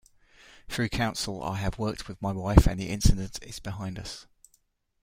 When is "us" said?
3.99-4.25